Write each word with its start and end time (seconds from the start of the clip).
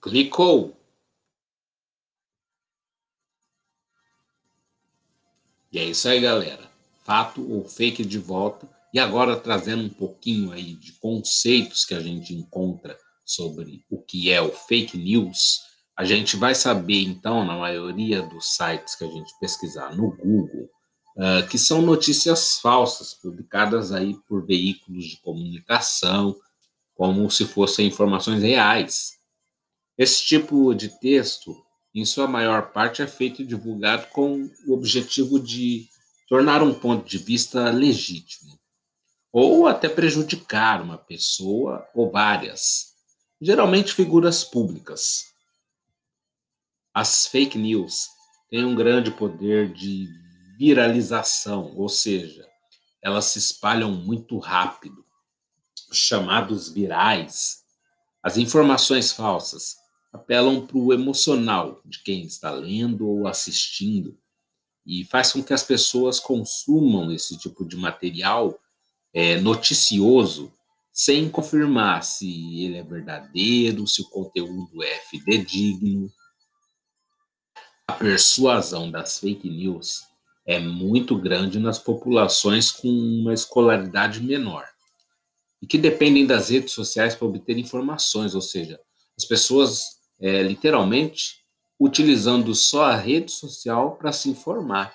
Clicou. 0.00 0.76
E 5.72 5.78
é 5.78 5.84
isso 5.84 6.08
aí, 6.08 6.20
galera. 6.20 6.70
Fato 7.04 7.46
ou 7.50 7.68
fake 7.68 8.04
de 8.04 8.18
volta. 8.18 8.68
E 8.92 8.98
agora 8.98 9.38
trazendo 9.38 9.84
um 9.84 9.90
pouquinho 9.90 10.52
aí 10.52 10.74
de 10.74 10.92
conceitos 10.92 11.84
que 11.84 11.94
a 11.94 12.00
gente 12.00 12.32
encontra 12.34 12.98
sobre 13.24 13.84
o 13.90 14.00
que 14.00 14.32
é 14.32 14.40
o 14.40 14.50
fake 14.50 14.96
news, 14.96 15.60
a 15.94 16.04
gente 16.04 16.36
vai 16.36 16.54
saber 16.54 17.02
então, 17.02 17.44
na 17.44 17.56
maioria 17.56 18.22
dos 18.22 18.54
sites 18.54 18.94
que 18.94 19.04
a 19.04 19.08
gente 19.08 19.36
pesquisar 19.38 19.94
no 19.94 20.16
Google, 20.16 20.70
uh, 21.16 21.46
que 21.50 21.58
são 21.58 21.82
notícias 21.82 22.58
falsas 22.60 23.12
publicadas 23.12 23.92
aí 23.92 24.14
por 24.26 24.46
veículos 24.46 25.04
de 25.04 25.20
comunicação, 25.20 26.34
como 26.94 27.30
se 27.30 27.44
fossem 27.44 27.88
informações 27.88 28.42
reais. 28.42 29.17
Esse 29.98 30.24
tipo 30.24 30.72
de 30.74 30.88
texto, 31.00 31.60
em 31.92 32.04
sua 32.04 32.28
maior 32.28 32.70
parte, 32.70 33.02
é 33.02 33.06
feito 33.08 33.42
e 33.42 33.44
divulgado 33.44 34.06
com 34.12 34.48
o 34.64 34.72
objetivo 34.72 35.40
de 35.40 35.88
tornar 36.28 36.62
um 36.62 36.72
ponto 36.72 37.04
de 37.04 37.18
vista 37.18 37.68
legítimo, 37.70 38.56
ou 39.32 39.66
até 39.66 39.88
prejudicar 39.88 40.80
uma 40.80 40.96
pessoa 40.96 41.84
ou 41.92 42.12
várias, 42.12 42.94
geralmente 43.40 43.92
figuras 43.92 44.44
públicas. 44.44 45.32
As 46.94 47.26
fake 47.26 47.58
news 47.58 48.08
têm 48.48 48.64
um 48.64 48.76
grande 48.76 49.10
poder 49.10 49.72
de 49.72 50.08
viralização, 50.56 51.74
ou 51.76 51.88
seja, 51.88 52.48
elas 53.02 53.24
se 53.24 53.40
espalham 53.40 53.90
muito 53.90 54.38
rápido. 54.38 55.04
Os 55.90 55.96
chamados 55.96 56.68
virais, 56.68 57.64
as 58.22 58.36
informações 58.36 59.12
falsas, 59.12 59.76
apelam 60.12 60.66
para 60.66 60.78
o 60.78 60.92
emocional 60.92 61.80
de 61.84 62.02
quem 62.02 62.24
está 62.24 62.50
lendo 62.50 63.06
ou 63.06 63.26
assistindo 63.26 64.18
e 64.86 65.04
faz 65.04 65.32
com 65.32 65.42
que 65.42 65.52
as 65.52 65.62
pessoas 65.62 66.18
consumam 66.18 67.12
esse 67.12 67.36
tipo 67.36 67.64
de 67.64 67.76
material 67.76 68.58
é, 69.12 69.38
noticioso 69.38 70.50
sem 70.90 71.28
confirmar 71.28 72.02
se 72.02 72.64
ele 72.64 72.78
é 72.78 72.82
verdadeiro, 72.82 73.86
se 73.86 74.00
o 74.00 74.08
conteúdo 74.08 74.82
é 74.82 74.98
fidedigno. 75.10 76.10
A 77.86 77.92
persuasão 77.92 78.90
das 78.90 79.18
fake 79.18 79.48
news 79.48 80.04
é 80.46 80.58
muito 80.58 81.16
grande 81.16 81.58
nas 81.58 81.78
populações 81.78 82.70
com 82.70 82.88
uma 82.88 83.34
escolaridade 83.34 84.20
menor 84.22 84.66
e 85.60 85.66
que 85.66 85.76
dependem 85.76 86.26
das 86.26 86.48
redes 86.48 86.72
sociais 86.72 87.14
para 87.14 87.28
obter 87.28 87.58
informações, 87.58 88.34
ou 88.34 88.40
seja, 88.40 88.80
as 89.16 89.24
pessoas 89.24 89.97
é, 90.20 90.42
literalmente 90.42 91.38
utilizando 91.78 92.54
só 92.54 92.84
a 92.86 92.96
rede 92.96 93.30
social 93.30 93.96
para 93.96 94.12
se 94.12 94.28
informar. 94.28 94.94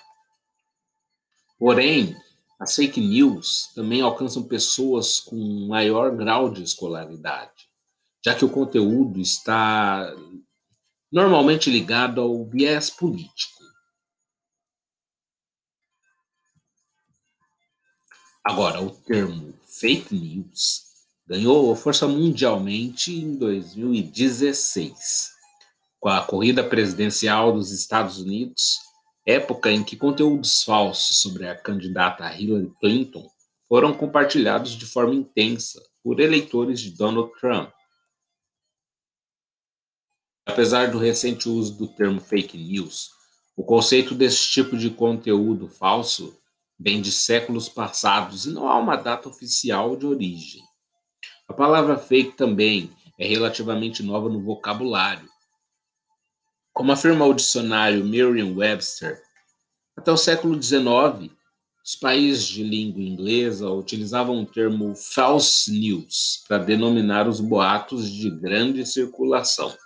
Porém, 1.58 2.14
as 2.58 2.74
fake 2.74 3.00
news 3.00 3.70
também 3.74 4.02
alcançam 4.02 4.42
pessoas 4.42 5.20
com 5.20 5.66
maior 5.66 6.14
grau 6.14 6.50
de 6.50 6.62
escolaridade, 6.62 7.68
já 8.24 8.34
que 8.34 8.44
o 8.44 8.50
conteúdo 8.50 9.20
está 9.20 10.14
normalmente 11.10 11.70
ligado 11.70 12.20
ao 12.20 12.44
viés 12.44 12.90
político. 12.90 13.62
Agora, 18.44 18.82
o 18.82 18.90
termo 18.90 19.54
fake 19.64 20.14
news 20.14 20.83
ganhou 21.26 21.74
força 21.74 22.06
mundialmente 22.06 23.12
em 23.12 23.36
2016, 23.36 25.32
com 25.98 26.08
a 26.10 26.22
corrida 26.22 26.62
presidencial 26.62 27.52
dos 27.52 27.72
Estados 27.72 28.18
Unidos, 28.18 28.78
época 29.26 29.72
em 29.72 29.82
que 29.82 29.96
conteúdos 29.96 30.62
falsos 30.62 31.20
sobre 31.20 31.48
a 31.48 31.56
candidata 31.56 32.30
Hillary 32.34 32.70
Clinton 32.78 33.26
foram 33.66 33.94
compartilhados 33.94 34.72
de 34.72 34.84
forma 34.84 35.14
intensa 35.14 35.82
por 36.02 36.20
eleitores 36.20 36.78
de 36.80 36.90
Donald 36.90 37.32
Trump. 37.40 37.72
Apesar 40.46 40.90
do 40.90 40.98
recente 40.98 41.48
uso 41.48 41.74
do 41.74 41.88
termo 41.88 42.20
fake 42.20 42.58
news, 42.58 43.10
o 43.56 43.64
conceito 43.64 44.14
desse 44.14 44.50
tipo 44.50 44.76
de 44.76 44.90
conteúdo 44.90 45.68
falso 45.68 46.38
vem 46.78 47.00
de 47.00 47.10
séculos 47.10 47.66
passados 47.66 48.44
e 48.44 48.50
não 48.50 48.68
há 48.68 48.76
uma 48.76 48.96
data 48.96 49.26
oficial 49.28 49.96
de 49.96 50.04
origem. 50.04 50.62
A 51.46 51.52
palavra 51.52 51.98
fake 51.98 52.36
também 52.36 52.90
é 53.18 53.26
relativamente 53.26 54.02
nova 54.02 54.28
no 54.28 54.40
vocabulário. 54.40 55.28
Como 56.72 56.90
afirma 56.90 57.24
o 57.26 57.34
dicionário 57.34 58.04
Merriam-Webster, 58.04 59.22
até 59.96 60.10
o 60.10 60.16
século 60.16 60.60
XIX, 60.60 61.30
os 61.84 61.94
países 61.94 62.46
de 62.46 62.64
língua 62.64 63.02
inglesa 63.02 63.70
utilizavam 63.70 64.42
o 64.42 64.46
termo 64.46 64.94
false 64.96 65.70
news 65.70 66.42
para 66.48 66.58
denominar 66.58 67.28
os 67.28 67.40
boatos 67.40 68.10
de 68.10 68.30
grande 68.30 68.86
circulação. 68.86 69.76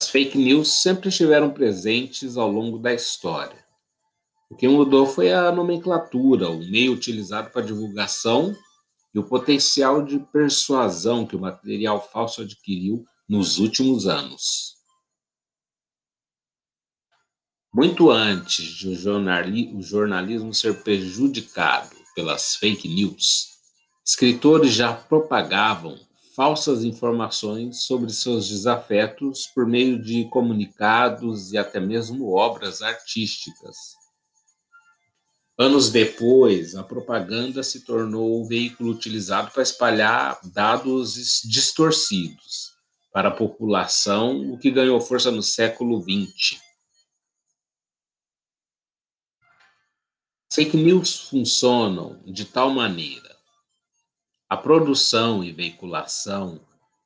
As 0.00 0.08
fake 0.10 0.36
news 0.36 0.82
sempre 0.82 1.08
estiveram 1.08 1.50
presentes 1.50 2.36
ao 2.36 2.50
longo 2.50 2.78
da 2.78 2.92
história. 2.92 3.64
O 4.50 4.54
que 4.54 4.68
mudou 4.68 5.06
foi 5.06 5.32
a 5.32 5.50
nomenclatura, 5.50 6.50
o 6.50 6.58
meio 6.58 6.92
utilizado 6.92 7.50
para 7.50 7.64
divulgação 7.64 8.54
e 9.14 9.18
o 9.18 9.24
potencial 9.24 10.02
de 10.02 10.18
persuasão 10.18 11.26
que 11.26 11.36
o 11.36 11.40
material 11.40 12.00
falso 12.12 12.42
adquiriu 12.42 13.04
nos 13.28 13.58
últimos 13.58 14.06
anos. 14.06 14.76
Muito 17.72 18.10
antes 18.10 18.66
de 18.66 18.94
o 18.94 19.82
jornalismo 19.82 20.52
ser 20.52 20.82
prejudicado 20.82 21.96
pelas 22.14 22.56
fake 22.56 22.86
news, 22.86 23.48
escritores 24.04 24.72
já 24.74 24.92
propagavam 24.92 25.98
falsas 26.36 26.84
informações 26.84 27.84
sobre 27.84 28.12
seus 28.12 28.48
desafetos 28.48 29.46
por 29.54 29.66
meio 29.66 30.02
de 30.02 30.26
comunicados 30.26 31.52
e 31.52 31.58
até 31.58 31.78
mesmo 31.80 32.32
obras 32.32 32.82
artísticas. 32.82 34.01
Anos 35.58 35.90
depois, 35.90 36.74
a 36.74 36.82
propaganda 36.82 37.62
se 37.62 37.84
tornou 37.84 38.40
o 38.40 38.46
veículo 38.46 38.90
utilizado 38.90 39.50
para 39.50 39.62
espalhar 39.62 40.40
dados 40.52 41.42
distorcidos 41.44 42.72
para 43.12 43.28
a 43.28 43.32
população, 43.32 44.52
o 44.52 44.58
que 44.58 44.70
ganhou 44.70 44.98
força 45.00 45.30
no 45.30 45.42
século 45.42 46.02
XX. 46.02 46.58
Fake 50.50 50.76
news 50.76 51.28
funcionam 51.28 52.22
de 52.24 52.44
tal 52.46 52.70
maneira. 52.70 53.36
A 54.48 54.56
produção 54.56 55.44
e 55.44 55.52
veiculação 55.52 56.60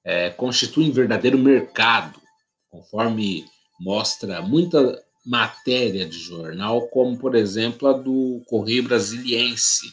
é, 0.05 0.31
constituem 0.31 0.91
um 0.91 0.93
verdadeiro 0.93 1.39
mercado, 1.39 2.21
conforme 2.69 3.45
mostra 3.79 4.41
muita 4.41 5.06
matéria 5.27 6.09
de 6.09 6.19
jornal, 6.19 6.87
como 6.89 7.19
por 7.19 7.35
exemplo 7.35 7.89
a 7.89 7.93
do 7.93 8.43
Correio 8.47 8.85
Brasiliense. 8.85 9.93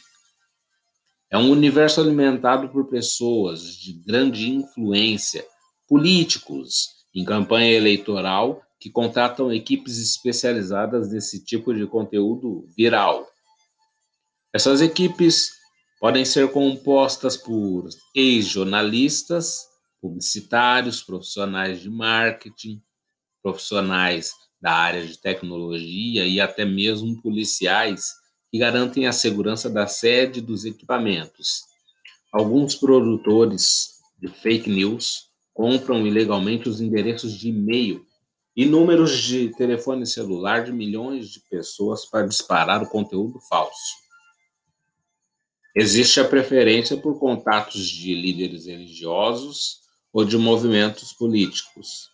É 1.30 1.38
um 1.38 1.50
universo 1.50 2.00
alimentado 2.00 2.70
por 2.70 2.88
pessoas 2.88 3.76
de 3.76 3.94
grande 3.94 4.52
influência, 4.52 5.44
políticos 5.88 6.90
em 7.16 7.26
campanha 7.26 7.72
eleitoral 7.72 8.62
que 8.80 8.92
contratam 8.92 9.52
equipes 9.52 9.98
especializadas 9.98 11.10
nesse 11.10 11.44
tipo 11.44 11.74
de 11.74 11.88
conteúdo 11.88 12.68
viral. 12.78 13.28
Essas 14.54 14.82
equipes 14.82 15.50
podem 16.00 16.26
ser 16.26 16.52
compostas 16.52 17.36
por 17.36 17.90
ex-jornalistas, 18.14 19.62
publicitários, 20.00 21.02
profissionais 21.02 21.82
de 21.82 21.90
marketing, 21.90 22.84
profissionais 23.42 24.34
da 24.64 24.72
área 24.72 25.06
de 25.06 25.18
tecnologia 25.18 26.26
e 26.26 26.40
até 26.40 26.64
mesmo 26.64 27.22
policiais 27.22 28.14
que 28.50 28.58
garantem 28.58 29.06
a 29.06 29.12
segurança 29.12 29.70
da 29.70 29.88
sede 29.88 30.40
dos 30.40 30.64
equipamentos. 30.64 31.64
Alguns 32.32 32.74
produtores 32.74 34.00
de 34.18 34.30
fake 34.30 34.70
news 34.70 35.28
compram 35.54 36.08
ilegalmente 36.08 36.70
os 36.70 36.80
endereços 36.80 37.34
de 37.34 37.50
e-mail 37.50 38.06
e 38.56 38.66
números 38.66 39.22
de 39.22 39.50
telefone 39.50 40.08
celular 40.08 40.64
de 40.64 40.72
milhões 40.72 41.28
de 41.28 41.42
pessoas 41.50 42.06
para 42.06 42.26
disparar 42.26 42.82
o 42.82 42.88
conteúdo 42.88 43.42
falso. 43.42 44.02
Existe 45.76 46.22
a 46.22 46.28
preferência 46.28 46.96
por 46.96 47.20
contatos 47.20 47.86
de 47.90 48.16
líderes 48.16 48.68
religiosos 48.68 49.82
ou 50.14 50.24
de 50.24 50.38
movimentos 50.38 51.12
políticos, 51.12 52.13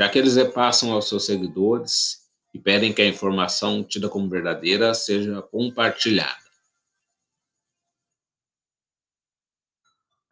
já 0.00 0.08
que 0.08 0.18
eles 0.18 0.34
repassam 0.34 0.92
aos 0.92 1.10
seus 1.10 1.26
seguidores 1.26 2.22
e 2.54 2.58
pedem 2.58 2.90
que 2.90 3.02
a 3.02 3.06
informação 3.06 3.84
tida 3.84 4.08
como 4.08 4.30
verdadeira 4.30 4.94
seja 4.94 5.42
compartilhada. 5.42 6.40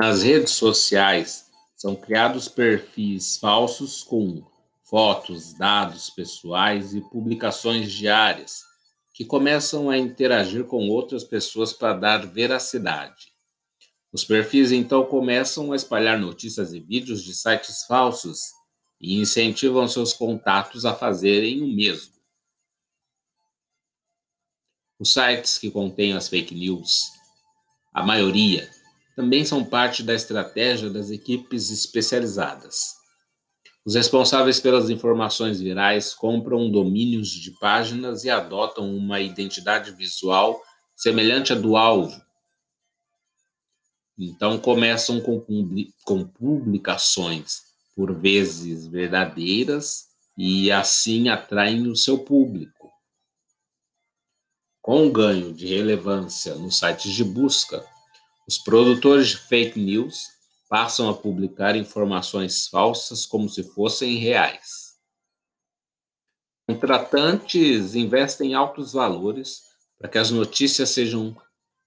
Nas 0.00 0.22
redes 0.22 0.52
sociais, 0.52 1.46
São 1.76 1.94
criados 1.94 2.48
perfis 2.48 3.36
falsos 3.36 4.02
com 4.02 4.44
fotos, 4.82 5.52
dados 5.52 6.10
pessoais 6.10 6.92
e 6.92 7.00
publicações 7.00 7.92
diárias 7.92 8.64
que 9.14 9.24
começam 9.24 9.88
a 9.88 9.96
interagir 9.96 10.64
com 10.64 10.88
outras 10.88 11.22
pessoas 11.22 11.72
para 11.72 11.94
dar 11.94 12.26
veracidade. 12.26 13.32
Os 14.12 14.24
perfis 14.24 14.72
então 14.72 15.04
começam 15.04 15.72
a 15.72 15.76
espalhar 15.76 16.18
notícias 16.18 16.72
e 16.72 16.80
vídeos 16.80 17.22
de 17.22 17.32
sites 17.32 17.84
falsos 17.84 18.57
e 19.00 19.18
incentivam 19.20 19.86
seus 19.86 20.12
contatos 20.12 20.84
a 20.84 20.94
fazerem 20.94 21.62
o 21.62 21.66
mesmo. 21.66 22.12
Os 24.98 25.12
sites 25.12 25.58
que 25.58 25.70
contêm 25.70 26.12
as 26.12 26.28
fake 26.28 26.54
news, 26.54 27.12
a 27.92 28.04
maioria, 28.04 28.68
também 29.14 29.44
são 29.44 29.64
parte 29.64 30.02
da 30.02 30.14
estratégia 30.14 30.90
das 30.90 31.10
equipes 31.10 31.70
especializadas. 31.70 32.98
Os 33.84 33.94
responsáveis 33.94 34.60
pelas 34.60 34.90
informações 34.90 35.60
virais 35.60 36.12
compram 36.12 36.70
domínios 36.70 37.30
de 37.30 37.52
páginas 37.52 38.24
e 38.24 38.30
adotam 38.30 38.94
uma 38.94 39.20
identidade 39.20 39.92
visual 39.92 40.60
semelhante 40.94 41.52
à 41.52 41.56
do 41.56 41.76
alvo. 41.76 42.20
Então 44.18 44.58
começam 44.58 45.20
com, 45.20 45.40
publicações, 46.26 47.67
por 47.98 48.14
vezes 48.14 48.86
verdadeiras, 48.86 50.06
e 50.36 50.70
assim 50.70 51.28
atraem 51.28 51.88
o 51.88 51.96
seu 51.96 52.20
público. 52.20 52.92
Com 54.80 55.08
o 55.08 55.10
ganho 55.10 55.52
de 55.52 55.66
relevância 55.66 56.54
nos 56.54 56.78
sites 56.78 57.12
de 57.12 57.24
busca, 57.24 57.84
os 58.46 58.56
produtores 58.56 59.30
de 59.30 59.38
fake 59.38 59.80
news 59.80 60.28
passam 60.68 61.10
a 61.10 61.14
publicar 61.14 61.74
informações 61.74 62.68
falsas 62.68 63.26
como 63.26 63.48
se 63.48 63.64
fossem 63.64 64.14
reais. 64.14 64.94
Contratantes 66.68 67.96
investem 67.96 68.54
altos 68.54 68.92
valores 68.92 69.62
para 69.98 70.08
que 70.08 70.18
as 70.18 70.30
notícias 70.30 70.90
sejam 70.90 71.36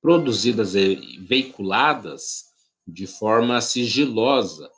produzidas 0.01 0.75
e 0.75 1.17
veiculadas 1.19 2.47
de 2.85 3.07
forma 3.07 3.61
sigilosa, 3.61 4.69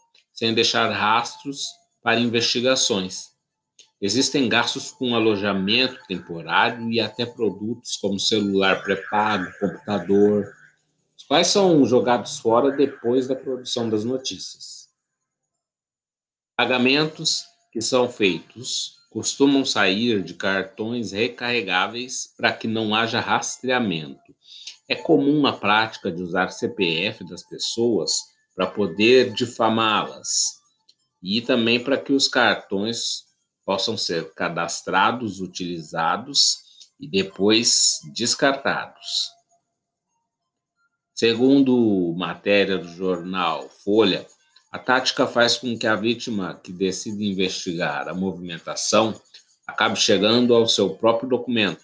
sem 0.43 0.53
deixar 0.53 0.89
rastros 0.89 1.69
para 2.01 2.19
investigações. 2.19 3.31
Existem 4.01 4.49
gastos 4.49 4.91
com 4.91 5.15
alojamento 5.15 5.97
temporário 6.05 6.91
e 6.91 6.99
até 6.99 7.25
produtos 7.25 7.95
como 7.95 8.19
celular 8.19 8.83
pré-pago, 8.83 9.49
computador, 9.57 10.53
quais 11.29 11.47
são 11.47 11.85
jogados 11.85 12.39
fora 12.39 12.75
depois 12.75 13.25
da 13.25 13.37
produção 13.37 13.89
das 13.89 14.03
notícias. 14.03 14.89
Pagamentos 16.57 17.45
que 17.71 17.79
são 17.79 18.09
feitos 18.09 18.97
costumam 19.09 19.63
sair 19.63 20.21
de 20.21 20.33
cartões 20.33 21.13
recarregáveis 21.13 22.33
para 22.35 22.51
que 22.51 22.67
não 22.67 22.93
haja 22.93 23.21
rastreamento. 23.21 24.35
É 24.89 24.95
comum 24.95 25.47
a 25.47 25.53
prática 25.53 26.11
de 26.11 26.21
usar 26.21 26.49
CPF 26.49 27.23
das 27.23 27.43
pessoas 27.43 28.32
para 28.55 28.67
poder 28.67 29.33
difamá-las 29.33 30.61
e 31.21 31.41
também 31.41 31.83
para 31.83 31.97
que 31.97 32.13
os 32.13 32.27
cartões 32.27 33.23
possam 33.65 33.97
ser 33.97 34.33
cadastrados, 34.33 35.39
utilizados 35.39 36.57
e 36.99 37.07
depois 37.07 37.99
descartados. 38.13 39.31
Segundo 41.13 42.13
matéria 42.17 42.77
do 42.77 42.87
jornal 42.87 43.69
Folha, 43.83 44.25
a 44.71 44.79
tática 44.79 45.27
faz 45.27 45.57
com 45.57 45.77
que 45.77 45.85
a 45.85 45.95
vítima 45.95 46.59
que 46.61 46.71
decide 46.71 47.23
investigar 47.25 48.09
a 48.09 48.13
movimentação 48.13 49.19
acabe 49.67 49.97
chegando 49.97 50.53
ao 50.53 50.67
seu 50.67 50.95
próprio 50.95 51.29
documento, 51.29 51.83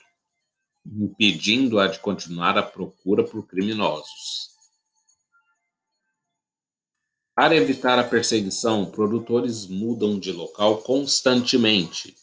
impedindo-a 0.86 1.88
de 1.88 2.00
continuar 2.00 2.58
a 2.58 2.64
procura 2.64 3.24
por 3.24 3.46
criminosos. 3.48 4.49
Para 7.40 7.56
evitar 7.56 7.98
a 7.98 8.04
perseguição, 8.04 8.86
produtores 8.86 9.66
mudam 9.66 10.20
de 10.20 10.30
local 10.30 10.80
constantemente, 10.80 12.14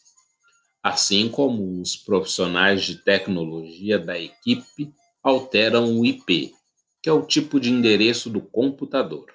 assim 0.83 1.27
como 1.27 1.81
os 1.81 1.95
profissionais 1.95 2.83
de 2.83 2.97
tecnologia 2.97 3.97
da 3.97 4.15
equipe 4.19 4.93
alteram 5.23 5.99
o 5.99 6.05
IP 6.05 6.53
que 7.01 7.09
é 7.09 7.11
o 7.11 7.25
tipo 7.25 7.59
de 7.59 7.71
endereço 7.71 8.29
do 8.29 8.41
computador. 8.41 9.25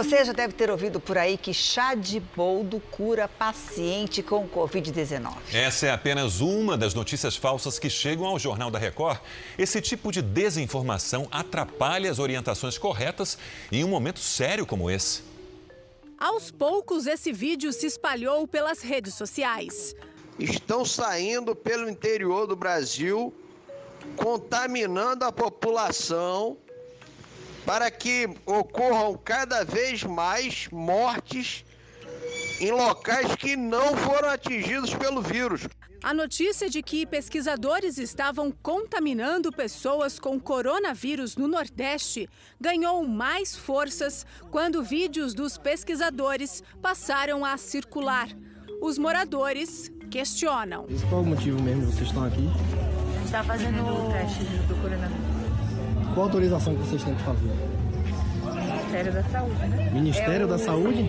Você 0.00 0.24
já 0.24 0.32
deve 0.32 0.54
ter 0.54 0.70
ouvido 0.70 0.98
por 0.98 1.18
aí 1.18 1.36
que 1.36 1.52
chá 1.52 1.94
de 1.94 2.20
boldo 2.20 2.80
cura 2.90 3.28
paciente 3.28 4.22
com 4.22 4.48
Covid-19. 4.48 5.30
Essa 5.52 5.88
é 5.88 5.90
apenas 5.90 6.40
uma 6.40 6.74
das 6.74 6.94
notícias 6.94 7.36
falsas 7.36 7.78
que 7.78 7.90
chegam 7.90 8.24
ao 8.24 8.38
Jornal 8.38 8.70
da 8.70 8.78
Record. 8.78 9.20
Esse 9.58 9.78
tipo 9.78 10.10
de 10.10 10.22
desinformação 10.22 11.28
atrapalha 11.30 12.10
as 12.10 12.18
orientações 12.18 12.78
corretas 12.78 13.36
em 13.70 13.84
um 13.84 13.88
momento 13.88 14.20
sério 14.20 14.64
como 14.64 14.90
esse. 14.90 15.20
Aos 16.18 16.50
poucos, 16.50 17.06
esse 17.06 17.30
vídeo 17.30 17.70
se 17.70 17.84
espalhou 17.84 18.48
pelas 18.48 18.80
redes 18.80 19.12
sociais. 19.12 19.94
Estão 20.38 20.82
saindo 20.82 21.54
pelo 21.54 21.90
interior 21.90 22.46
do 22.46 22.56
Brasil, 22.56 23.34
contaminando 24.16 25.26
a 25.26 25.30
população 25.30 26.56
para 27.64 27.90
que 27.90 28.28
ocorram 28.46 29.16
cada 29.16 29.64
vez 29.64 30.02
mais 30.02 30.68
mortes 30.70 31.64
em 32.60 32.70
locais 32.70 33.34
que 33.36 33.56
não 33.56 33.96
foram 33.96 34.28
atingidos 34.28 34.94
pelo 34.94 35.22
vírus. 35.22 35.66
A 36.02 36.14
notícia 36.14 36.70
de 36.70 36.82
que 36.82 37.04
pesquisadores 37.04 37.98
estavam 37.98 38.50
contaminando 38.50 39.52
pessoas 39.52 40.18
com 40.18 40.40
coronavírus 40.40 41.36
no 41.36 41.46
Nordeste 41.46 42.28
ganhou 42.58 43.06
mais 43.06 43.54
forças 43.54 44.24
quando 44.50 44.82
vídeos 44.82 45.34
dos 45.34 45.58
pesquisadores 45.58 46.62
passaram 46.80 47.44
a 47.44 47.58
circular. 47.58 48.28
Os 48.80 48.96
moradores 48.96 49.92
questionam. 50.10 50.86
Qual 51.10 51.20
o 51.20 51.26
motivo 51.26 51.60
mesmo 51.62 51.92
vocês 51.92 52.08
estão 52.08 52.24
aqui? 52.24 52.48
A 52.48 53.16
gente 53.16 53.24
está 53.26 53.44
fazendo 53.44 53.82
o 53.84 54.10
teste 54.10 54.44
do 54.68 54.74
coronavírus. 54.80 55.29
Qual 56.14 56.22
a 56.22 56.28
autorização 56.28 56.74
que 56.74 56.82
vocês 56.82 57.04
têm 57.04 57.14
que 57.14 57.22
fazer? 57.22 57.50
Ministério 58.90 59.12
da 59.12 59.22
Saúde. 59.22 59.68
Né? 59.68 59.90
Ministério 59.92 60.44
é 60.44 60.46
da 60.48 60.58
Saúde? 60.58 61.06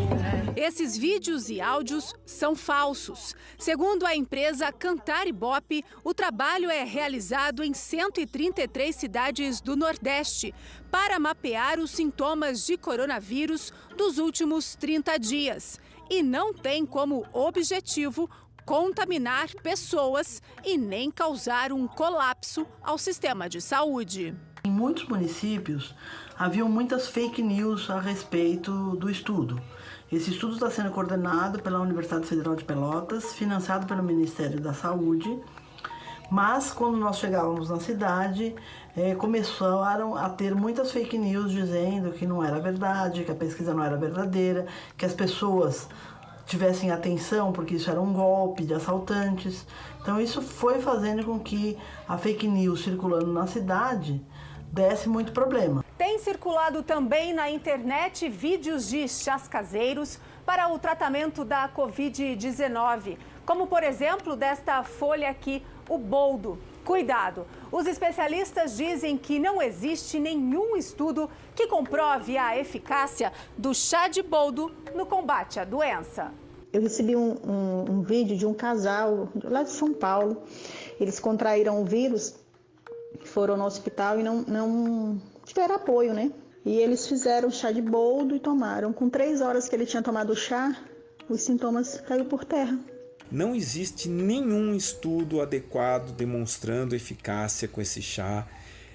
É. 0.56 0.68
Esses 0.68 0.96
vídeos 0.96 1.50
e 1.50 1.60
áudios 1.60 2.14
são 2.24 2.56
falsos. 2.56 3.34
Segundo 3.58 4.06
a 4.06 4.16
empresa 4.16 4.72
Cantar 4.72 5.26
Ibope, 5.26 5.84
o 6.04 6.14
trabalho 6.14 6.70
é 6.70 6.84
realizado 6.84 7.64
em 7.64 7.74
133 7.74 8.96
cidades 8.96 9.60
do 9.60 9.76
Nordeste 9.76 10.54
para 10.92 11.20
mapear 11.20 11.80
os 11.80 11.90
sintomas 11.90 12.68
de 12.68 12.78
coronavírus 12.78 13.74
dos 13.98 14.20
últimos 14.20 14.76
30 14.76 15.18
dias. 15.18 15.80
E 16.08 16.22
não 16.22 16.54
tem 16.54 16.86
como 16.86 17.26
objetivo 17.34 18.30
contaminar 18.64 19.48
pessoas 19.64 20.40
e 20.64 20.78
nem 20.78 21.10
causar 21.10 21.72
um 21.72 21.88
colapso 21.88 22.68
ao 22.84 23.00
sistema 23.00 23.50
de 23.50 23.60
saúde. 23.60 24.36
Em 24.64 24.70
muitos 24.70 25.08
municípios, 25.08 25.96
haviam 26.38 26.70
muitas 26.70 27.08
fake 27.08 27.42
news 27.42 27.90
a 27.90 28.00
respeito 28.00 28.96
do 28.96 29.10
estudo. 29.10 29.60
Esse 30.12 30.30
estudo 30.30 30.54
está 30.54 30.70
sendo 30.70 30.92
coordenado 30.92 31.60
pela 31.64 31.80
Universidade 31.80 32.28
Federal 32.28 32.56
de 32.56 32.64
Pelotas, 32.64 33.34
financiado 33.34 33.88
pelo 33.88 34.04
Ministério 34.04 34.62
da 34.62 34.72
Saúde, 34.72 35.36
mas 36.30 36.72
quando 36.72 36.96
nós 36.98 37.18
chegávamos 37.18 37.72
na 37.72 37.80
cidade, 37.80 38.54
é, 38.96 39.16
começaram 39.16 40.16
a 40.16 40.30
ter 40.30 40.54
muitas 40.54 40.92
fake 40.92 41.18
news 41.18 41.52
dizendo 41.52 42.12
que 42.12 42.28
não 42.28 42.44
era 42.44 42.60
verdade, 42.60 43.24
que 43.24 43.32
a 43.32 43.36
pesquisa 43.36 43.74
não 43.74 43.84
era 43.84 43.98
verdadeira, 43.98 44.68
que 44.96 45.06
as 45.06 45.14
pessoas 45.14 45.90
tivessem 46.46 46.92
atenção 46.92 47.52
porque 47.52 47.76
isso 47.76 47.90
era 47.90 48.00
um 48.00 48.14
golpe 48.14 48.64
de 48.64 48.76
assaltantes. 48.76 49.66
Então 50.02 50.22
isso 50.22 50.40
foi 50.40 50.80
fazendo 50.80 51.26
com 51.26 51.40
que 51.40 51.78
a 52.08 52.16
fake 52.16 52.48
news 52.48 52.84
circulando 52.84 53.34
na 53.34 53.48
cidade 53.48 54.22
desse 54.72 55.10
muito 55.10 55.32
problema. 55.32 55.84
Tem 55.98 56.18
circulado 56.20 56.82
também 56.82 57.34
na 57.34 57.50
internet 57.50 58.30
vídeos 58.30 58.88
de 58.88 59.08
chás 59.08 59.48
caseiros 59.48 60.18
para 60.46 60.68
o 60.70 60.80
tratamento 60.80 61.44
da 61.44 61.70
Covid-19, 61.70 63.18
como 63.46 63.68
por 63.68 63.84
exemplo 63.84 64.36
desta 64.36 64.84
folha 64.84 65.30
aqui, 65.30 65.62
o 65.90 65.98
boldo. 65.98 66.58
Cuidado! 66.86 67.46
Os 67.72 67.86
especialistas 67.86 68.76
dizem 68.76 69.18
que 69.18 69.38
não 69.38 69.62
existe 69.62 70.20
nenhum 70.20 70.76
estudo 70.76 71.30
que 71.56 71.68
comprove 71.68 72.38
a 72.38 72.58
eficácia 72.58 73.32
do 73.58 73.74
chá 73.74 74.08
de 74.08 74.24
boldo 74.24 74.72
no 74.96 75.06
combate 75.06 75.60
à 75.60 75.64
doença. 75.64 76.32
Eu 76.74 76.82
recebi 76.82 77.16
um, 77.16 77.36
um, 77.46 77.86
um 77.92 78.02
vídeo 78.02 78.36
de 78.36 78.46
um 78.46 78.54
casal 78.54 79.28
lá 79.44 79.62
de 79.62 79.70
São 79.72 79.94
Paulo. 79.94 80.42
Eles 81.00 81.20
contraíram 81.20 81.82
o 81.82 81.86
vírus, 81.86 82.36
foram 83.26 83.58
no 83.58 83.66
hospital 83.66 84.20
e 84.20 84.24
não, 84.24 84.42
não 84.42 85.22
tiveram 85.46 85.76
apoio, 85.76 86.14
né? 86.14 86.32
E 86.66 86.78
eles 86.78 87.08
fizeram 87.08 87.50
chá 87.50 87.72
de 87.72 87.82
boldo 87.82 88.36
e 88.36 88.40
tomaram. 88.40 88.94
Com 88.94 89.10
três 89.10 89.42
horas 89.42 89.68
que 89.68 89.76
ele 89.76 89.86
tinha 89.86 90.04
tomado 90.04 90.32
o 90.32 90.36
chá, 90.36 90.76
os 91.28 91.42
sintomas 91.42 92.00
caiu 92.02 92.26
por 92.26 92.46
terra. 92.46 92.78
Não 93.32 93.56
existe 93.56 94.10
nenhum 94.10 94.76
estudo 94.76 95.42
adequado 95.42 96.12
demonstrando 96.12 96.96
eficácia 96.96 97.68
com 97.68 97.82
esse 97.82 98.02
chá. 98.02 98.46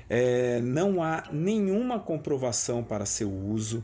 É, 0.08 0.60
não 0.60 1.02
há 1.02 1.24
nenhuma 1.32 1.98
comprovação 1.98 2.84
para 2.84 3.06
seu 3.06 3.32
uso. 3.32 3.82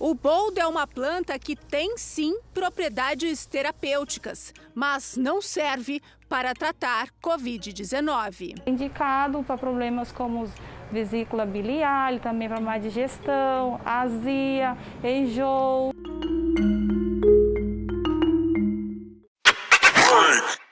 O 0.00 0.14
boldo 0.14 0.60
é 0.60 0.66
uma 0.66 0.86
planta 0.86 1.36
que 1.40 1.56
tem 1.56 1.98
sim 1.98 2.38
propriedades 2.54 3.44
terapêuticas, 3.46 4.54
mas 4.72 5.16
não 5.16 5.42
serve 5.42 6.00
para 6.28 6.54
tratar 6.54 7.08
Covid-19. 7.20 8.62
Indicado 8.64 9.42
para 9.42 9.58
problemas 9.58 10.12
como 10.12 10.48
vesícula 10.92 11.44
biliar, 11.44 12.16
também 12.20 12.48
para 12.48 12.60
má 12.60 12.78
digestão, 12.78 13.80
azia, 13.84 14.76
enjoo. 15.02 15.92